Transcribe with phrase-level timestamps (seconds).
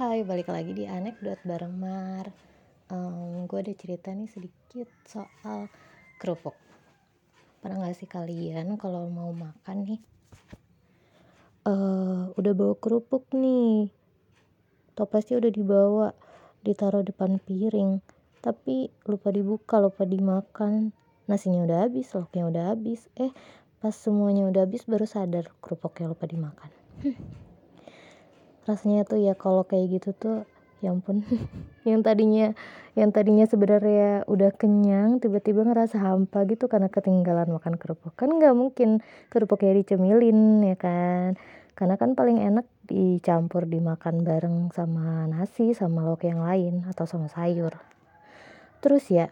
[0.00, 2.32] Hai, balik lagi di anekdot bareng Mar.
[2.88, 5.68] Um, gue ada cerita nih sedikit soal
[6.16, 6.56] kerupuk.
[7.60, 10.00] Pernah gak sih kalian kalau mau makan nih,
[11.68, 13.92] uh, udah bawa kerupuk nih,
[14.96, 16.08] toplesnya udah dibawa,
[16.64, 18.00] ditaruh depan piring,
[18.40, 20.96] tapi lupa dibuka, lupa dimakan,
[21.28, 23.36] nasinya udah habis, lauknya udah habis, eh
[23.84, 26.72] pas semuanya udah habis baru sadar kerupuknya lupa dimakan.
[28.68, 30.36] rasanya tuh ya kalau kayak gitu tuh
[30.80, 31.24] ya ampun.
[31.88, 32.46] Yang tadinya
[32.98, 38.12] yang tadinya sebenarnya udah kenyang tiba-tiba ngerasa hampa gitu karena ketinggalan makan kerupuk.
[38.18, 38.98] Kan nggak mungkin
[39.30, 41.38] kerupuknya dicemilin ya kan?
[41.78, 47.30] Karena kan paling enak dicampur dimakan bareng sama nasi sama lauk yang lain atau sama
[47.30, 47.78] sayur.
[48.82, 49.30] Terus ya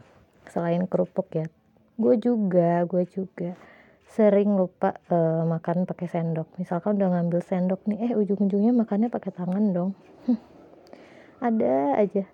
[0.49, 1.51] selain kerupuk ya
[1.99, 3.59] gue juga gue juga
[4.09, 6.49] sering lupa uh, makan pakai sendok.
[6.57, 9.93] Misalkan udah ngambil sendok nih eh ujung-ujungnya makannya pakai tangan dong.
[11.45, 12.25] Ada aja.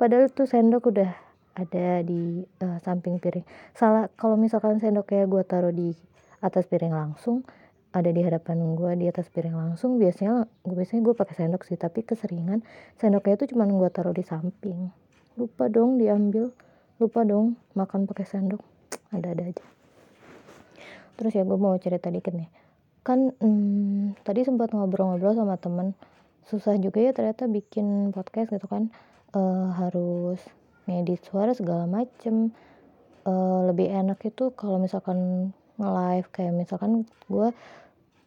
[0.00, 1.12] Padahal tuh sendok udah
[1.52, 3.44] ada di uh, samping piring.
[3.76, 5.92] Salah kalau misalkan sendok kayak gue taruh di
[6.40, 7.44] atas piring langsung
[7.92, 11.76] ada di hadapan gue di atas piring langsung biasanya gue biasanya gue pakai sendok sih.
[11.76, 12.64] Tapi keseringan
[12.96, 14.88] sendoknya itu cuma gue taruh di samping.
[15.36, 16.48] Lupa dong diambil
[16.96, 18.64] lupa dong makan pakai sendok.
[19.12, 19.79] Ada-ada aja
[21.20, 22.48] terus ya gue mau cerita dikit nih.
[23.04, 25.92] Kan hmm, tadi sempat ngobrol-ngobrol sama temen.
[26.48, 28.88] Susah juga ya ternyata bikin podcast gitu kan.
[29.36, 30.40] Uh, harus
[30.88, 32.56] ngedit suara segala macem.
[33.28, 36.32] Uh, lebih enak itu kalau misalkan nge-live.
[36.32, 37.52] Kayak misalkan gue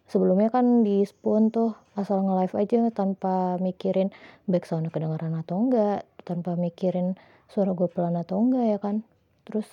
[0.05, 4.13] sebelumnya kan di spoon tuh asal nge-live aja tanpa mikirin
[4.45, 7.17] backsound kedengaran atau enggak tanpa mikirin
[7.49, 9.01] suara gue pelan atau enggak ya kan.
[9.49, 9.65] Terus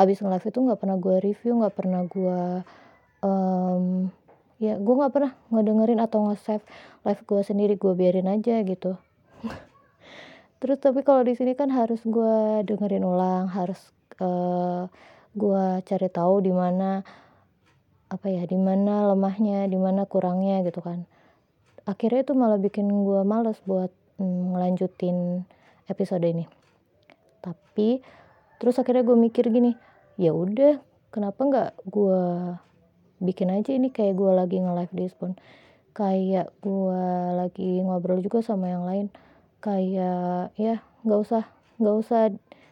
[0.00, 2.40] abis nge-live itu nggak pernah gue review nggak pernah gue
[3.20, 4.08] um,
[4.60, 6.64] ya gue nggak pernah ngedengerin atau nge-save
[7.04, 8.96] live gue sendiri gue biarin aja gitu.
[10.60, 13.80] Terus tapi kalau di sini kan harus gue dengerin ulang harus
[14.20, 14.84] uh,
[15.32, 17.00] gue cari tahu di mana
[18.10, 21.08] apa ya di mana lemahnya di mana kurangnya gitu kan.
[21.88, 23.88] Akhirnya itu malah bikin gue males buat
[24.20, 25.48] mm, ngelanjutin
[25.88, 26.44] episode ini.
[27.40, 28.04] Tapi
[28.60, 29.72] terus akhirnya gue mikir gini
[30.20, 30.76] ya udah
[31.08, 32.20] kenapa nggak gue
[33.24, 35.32] bikin aja ini kayak gue lagi nge-live di spoon.
[35.96, 37.02] Kayak gue
[37.36, 39.06] lagi ngobrol juga sama yang lain.
[39.64, 41.44] Kayak ya nggak usah
[41.80, 42.20] nggak usah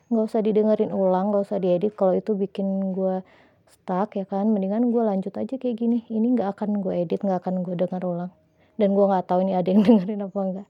[0.09, 1.93] nggak usah didengerin ulang nggak usah diedit.
[1.97, 3.25] Kalau itu bikin gue
[3.69, 4.49] stuck ya kan?
[4.53, 6.05] Mendingan gue lanjut aja kayak gini.
[6.09, 8.33] Ini nggak akan gue edit nggak akan gue denger ulang.
[8.77, 10.69] Dan gue nggak tahu ini ada yang dengerin apa enggak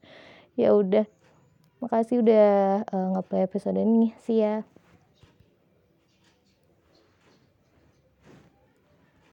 [0.58, 1.06] ya udah.
[1.78, 4.10] Makasih udah uh, ngeplay episode ini.
[4.26, 4.66] Sih ya